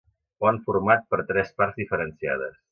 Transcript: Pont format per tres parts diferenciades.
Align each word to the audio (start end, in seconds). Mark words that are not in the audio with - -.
Pont 0.43 0.57
format 0.69 1.05
per 1.13 1.21
tres 1.29 1.55
parts 1.61 1.81
diferenciades. 1.85 2.61